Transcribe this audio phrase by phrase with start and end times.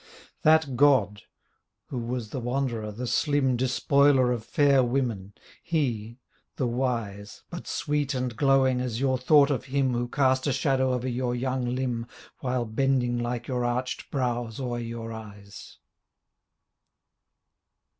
[0.41, 1.21] That god—
[1.89, 6.17] who was the wanderer, the slim Despoiler of fair women; he—
[6.57, 10.93] the wise,— But sweet and glowing as your thought of him Who cast a shadow
[10.93, 12.07] over your young limb
[12.39, 15.77] While bending like your arched brows o'er your eyes.